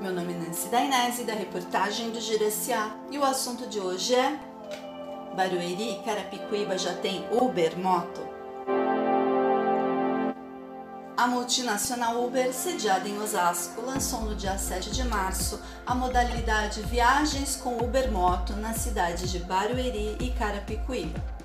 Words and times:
Meu 0.00 0.14
nome 0.14 0.32
é 0.32 0.36
Nancy 0.36 0.68
Dainese 0.68 1.24
da 1.24 1.34
reportagem 1.34 2.10
do 2.10 2.18
Giraciá 2.18 2.96
e 3.10 3.18
o 3.18 3.24
assunto 3.24 3.68
de 3.68 3.78
hoje 3.78 4.14
é 4.14 4.40
Barueri 5.36 5.90
e 5.92 6.02
Carapicuíba 6.02 6.78
já 6.78 6.94
tem 6.94 7.26
Uber 7.30 7.78
Moto? 7.78 8.26
A 11.18 11.26
multinacional 11.26 12.24
Uber, 12.24 12.50
sediada 12.54 13.06
em 13.06 13.18
Osasco, 13.18 13.82
lançou 13.82 14.22
no 14.22 14.34
dia 14.34 14.56
7 14.56 14.90
de 14.90 15.04
março 15.04 15.60
a 15.84 15.94
modalidade 15.94 16.80
Viagens 16.80 17.56
com 17.56 17.76
Uber 17.76 18.10
Moto 18.10 18.56
nas 18.56 18.78
cidades 18.78 19.30
de 19.30 19.40
Barueri 19.40 20.16
e 20.18 20.30
Carapicuíba. 20.30 21.39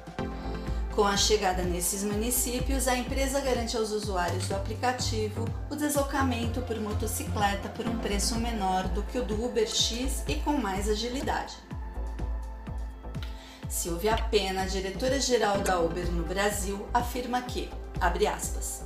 Com 0.96 1.06
a 1.06 1.18
chegada 1.18 1.62
nesses 1.62 2.06
municípios, 2.06 2.88
a 2.88 2.96
empresa 2.96 3.42
garante 3.42 3.76
aos 3.76 3.92
usuários 3.92 4.48
do 4.48 4.56
aplicativo 4.56 5.44
o 5.70 5.76
deslocamento 5.76 6.62
por 6.62 6.80
motocicleta 6.80 7.68
por 7.68 7.86
um 7.86 8.00
preço 8.00 8.36
menor 8.40 8.88
do 8.88 9.04
que 9.04 9.18
o 9.18 9.26
do 9.26 9.44
Uber 9.44 9.68
X 9.68 10.24
e 10.26 10.36
com 10.36 10.54
mais 10.54 10.88
agilidade. 10.88 11.54
Silvia 13.68 14.16
Pena, 14.32 14.66
diretora-geral 14.66 15.60
da 15.60 15.82
Uber 15.82 16.10
no 16.10 16.24
Brasil, 16.24 16.88
afirma 16.94 17.42
que, 17.42 17.70
abre 18.00 18.26
aspas, 18.26 18.86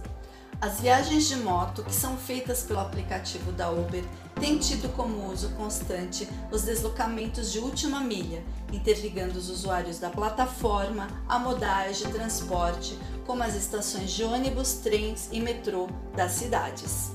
as 0.62 0.82
viagens 0.82 1.26
de 1.30 1.38
moto 1.38 1.84
que 1.84 1.96
são 1.96 2.18
feitas 2.18 2.64
pelo 2.64 2.80
aplicativo 2.80 3.52
da 3.54 3.70
Uber 3.70 4.04
têm 4.40 4.58
tido 4.58 4.90
como 4.90 5.32
uso 5.32 5.50
constante 5.52 6.28
os 6.52 6.64
deslocamentos 6.64 7.52
de 7.52 7.60
última 7.60 8.02
milha, 8.02 8.44
interligando 8.72 9.38
os 9.38 9.50
usuários 9.50 10.00
da 10.00 10.10
plataforma 10.10 11.08
a 11.30 11.40
modais 11.40 12.00
de 12.00 12.12
transporte, 12.12 12.98
como 13.26 13.42
as 13.42 13.56
estações 13.56 14.12
de 14.12 14.24
ônibus, 14.24 14.74
trens 14.74 15.30
e 15.32 15.40
metrô 15.40 15.88
das 16.14 16.34
cidades. 16.34 17.12